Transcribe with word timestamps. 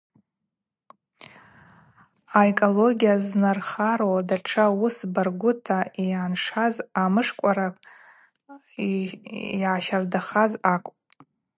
Аэкология 2.41 3.15
знархару 3.27 4.11
датша 4.27 4.65
уыс 4.79 4.97
баргвыта 5.13 5.79
йгӏаншаз 6.03 6.75
амышвкъвара 7.01 7.67
ъащардахаз 9.71 10.51
акӏвпӏ. 10.73 11.01